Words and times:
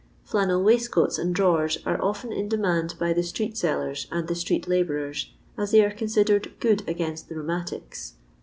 Flannel 0.23 0.63
waistcoats 0.63 1.19
and 1.19 1.35
drawers 1.35 1.77
are 1.85 2.01
often 2.01 2.31
in 2.33 2.49
demand 2.49 2.95
by 2.97 3.13
the 3.13 3.21
street 3.21 3.55
sellers 3.55 4.07
and 4.11 4.27
the 4.27 4.33
street^htbourers, 4.33 5.29
as 5.59 5.69
they 5.69 5.85
are 5.85 5.91
considered 5.93 6.51
"good 6.59 6.81
against 6.89 7.29
the 7.29 7.35
rheumatics. 7.35 8.13